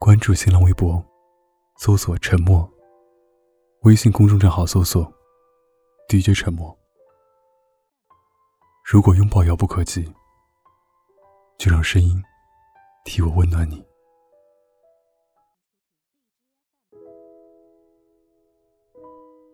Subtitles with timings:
[0.00, 1.04] 关注新浪微博，
[1.78, 2.66] 搜索“沉默”。
[3.82, 5.12] 微信公众账号搜索
[6.08, 6.76] “DJ 沉默”。
[8.86, 10.04] 如果拥抱遥不可及，
[11.58, 12.22] 就让声音
[13.04, 13.84] 替我温暖你。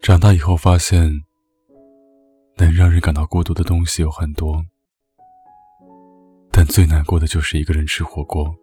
[0.02, 1.24] 长大以后发现，
[2.58, 4.62] 能让人感到孤独的东西有很多，
[6.52, 8.54] 但最难过的就是一个人吃火锅。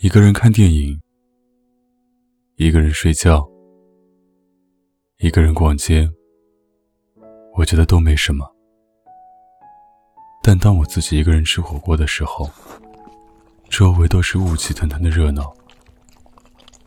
[0.00, 0.96] 一个人看电影，
[2.54, 3.44] 一个人睡觉，
[5.16, 6.08] 一个人逛街，
[7.56, 8.48] 我觉得都没什么。
[10.40, 12.48] 但当我自己一个人吃火锅的时候，
[13.68, 15.52] 周围都是雾气腾腾的热闹，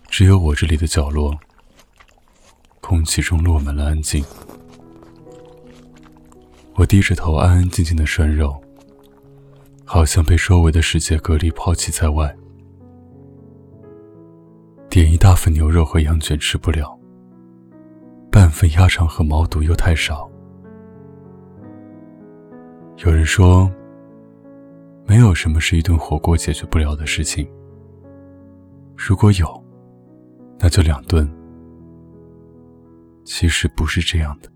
[0.07, 1.37] 只有我这里的角落，
[2.79, 4.23] 空气中落满了安静。
[6.75, 8.63] 我低着头，安安静静的涮肉，
[9.83, 12.33] 好像被周围的世界隔离，抛弃在外。
[14.91, 16.99] 点一大份牛肉和羊卷吃不了，
[18.29, 20.29] 半份鸭肠和毛肚又太少。
[22.97, 23.71] 有人说，
[25.07, 27.49] 没有什么是一顿火锅解决不了的事情。
[28.97, 29.63] 如果有，
[30.59, 31.25] 那就两顿。
[33.23, 34.51] 其实不是这样的。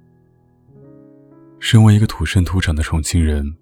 [1.60, 3.56] 身为一个土生土长的重庆人，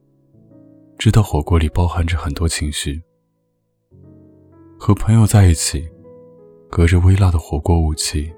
[0.97, 2.99] 知道火锅里包含着很多情绪。
[4.79, 5.87] 和朋友在一起。
[6.75, 8.33] 隔着微辣的火锅雾气，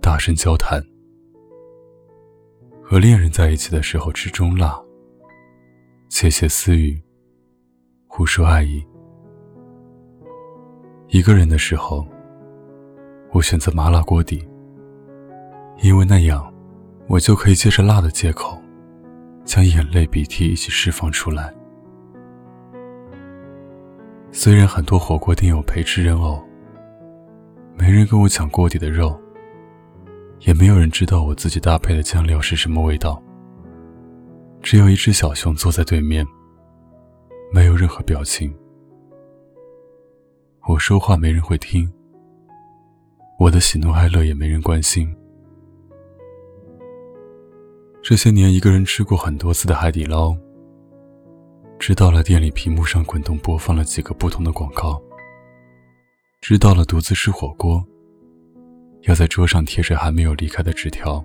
[0.00, 0.80] 大声交谈；
[2.82, 4.82] 和恋人在一起的时候吃中辣，
[6.08, 6.98] 窃窃私语，
[8.06, 8.82] 互说爱意。
[11.08, 12.06] 一个人的时候，
[13.30, 14.42] 我选择麻辣锅底，
[15.82, 16.50] 因为那样，
[17.08, 18.58] 我就可以借着辣的借口，
[19.44, 21.52] 将眼泪鼻涕一起释放出来。
[24.32, 26.42] 虽然很多火锅店有陪吃人偶。
[27.76, 29.18] 没人跟我抢锅底的肉，
[30.40, 33.22] 也没有人知道我自己搭配的酱料是什么味道。
[34.62, 36.26] 只有一只小熊坐在对面，
[37.52, 38.54] 没有任何表情。
[40.68, 41.90] 我说话没人会听，
[43.38, 45.12] 我的喜怒哀乐也没人关心。
[48.02, 50.36] 这些年，一个人吃过很多次的海底捞，
[51.78, 55.02] 知道了店里屏幕上滚动播放了几个不同的广告。
[56.40, 57.84] 知道了，独自吃火锅，
[59.02, 61.22] 要在桌上贴着还没有离开的纸条。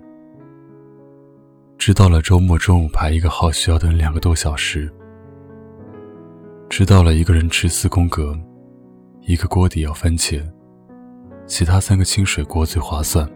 [1.78, 4.92] 知道了，周末中午排一个号需要等两个多小时。
[6.68, 8.38] 知道了，一个人吃四宫格，
[9.22, 10.44] 一个锅底要番茄，
[11.46, 13.28] 其他三个清水锅最划算。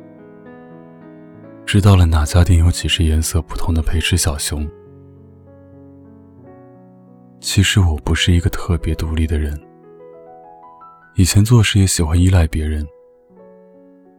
[1.65, 4.69] 知道了，哪家店有几只颜色不同的陪吃小熊。
[7.41, 9.59] 其实我不是一个特别独立的人。
[11.15, 12.87] 以前做事也喜欢依赖别人，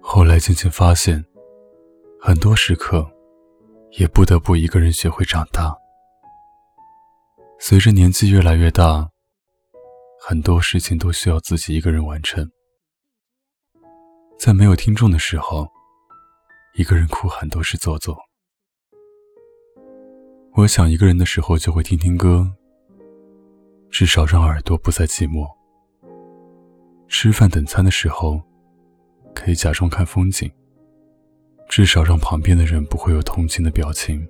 [0.01, 1.23] 后来渐渐发现，
[2.19, 3.09] 很多时刻，
[3.97, 5.75] 也不得不一个人学会长大。
[7.59, 9.09] 随着年纪越来越大，
[10.19, 12.47] 很多事情都需要自己一个人完成。
[14.37, 15.67] 在没有听众的时候，
[16.75, 18.17] 一个人哭很多是做作。
[20.55, 22.51] 我想一个人的时候就会听听歌，
[23.89, 25.47] 至少让耳朵不再寂寞。
[27.13, 28.41] 吃饭等餐的时候，
[29.35, 30.49] 可以假装看风景，
[31.67, 34.25] 至少让旁边的人不会有同情的表情。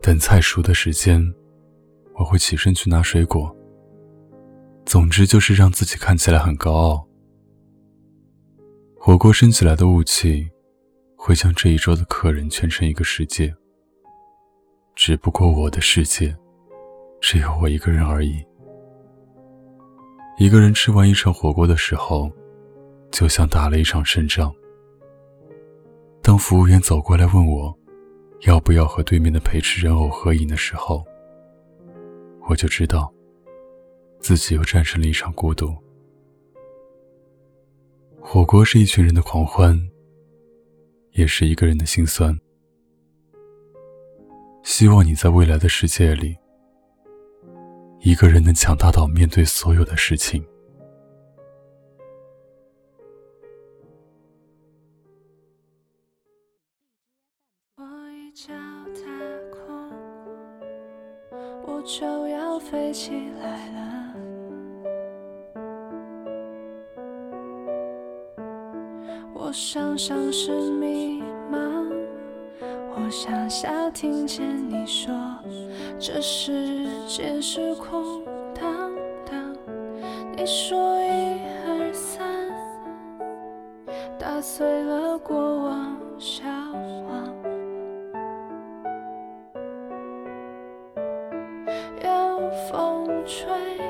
[0.00, 1.22] 等菜熟的时间，
[2.14, 3.54] 我会起身去拿水果。
[4.86, 7.06] 总之就是让自己看起来很高傲。
[8.98, 10.48] 火锅升起来的雾气，
[11.14, 13.54] 会将这一桌的客人圈成一个世界。
[14.94, 16.34] 只不过我的世界，
[17.20, 18.42] 只有我一个人而已。
[20.38, 22.30] 一个人吃完一场火锅的时候，
[23.10, 24.54] 就像打了一场胜仗。
[26.22, 27.74] 当服务员走过来问我，
[28.42, 31.02] 要不要和对面的陪吃人偶合影的时候，
[32.48, 33.10] 我就知道，
[34.20, 35.74] 自己又战胜了一场孤独。
[38.20, 39.74] 火锅是一群人的狂欢，
[41.12, 42.38] 也是一个人的心酸。
[44.62, 46.36] 希望你在未来的世界里。
[48.06, 50.46] 一个人能强大到面对所有的事情。
[57.74, 57.82] 我
[58.12, 58.54] 一脚
[58.94, 59.02] 踏
[59.50, 59.90] 空，
[61.66, 63.10] 我就要飞起
[63.40, 64.14] 来了。
[69.34, 71.20] 我想像是迷
[71.50, 71.92] 茫，
[72.60, 75.12] 我想象听见你说。
[76.08, 78.24] 这世界是空
[78.54, 78.92] 荡
[79.28, 79.56] 荡
[80.36, 82.48] 你说一二三
[84.16, 86.44] 打碎了过往消
[87.08, 87.34] 亡。
[92.04, 93.85] 有风吹。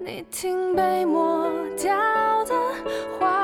[0.00, 1.92] 你听被抹掉
[2.44, 2.54] 的
[3.18, 3.37] 慌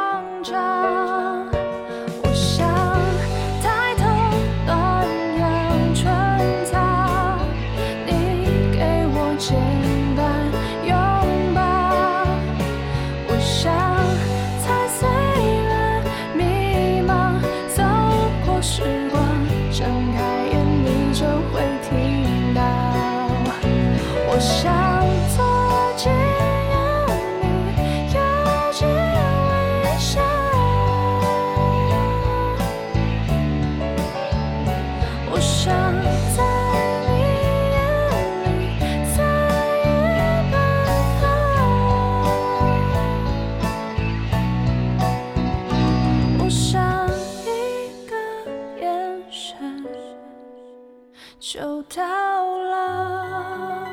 [51.53, 52.03] 就到
[52.57, 53.87] 了。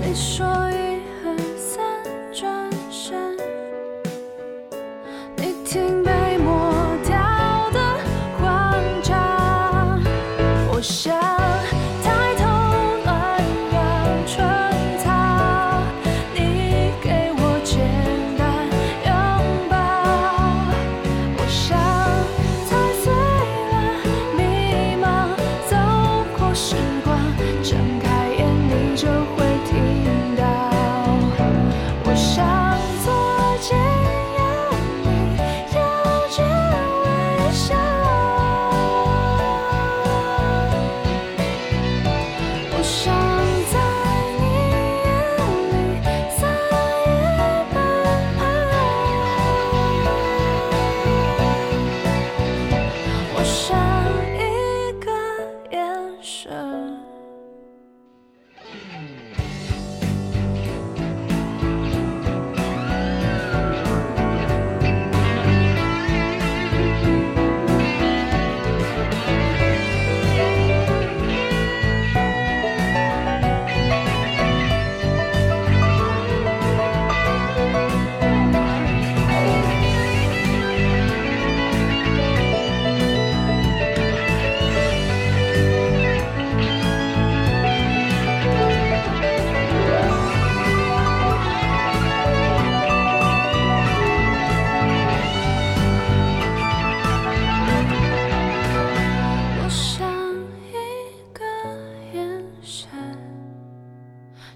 [0.00, 1.84] 你说一二三
[2.32, 3.36] 转身，
[5.36, 6.13] 你听。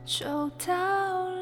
[0.08, 0.24] 就
[0.66, 0.74] 到
[1.28, 1.37] 了。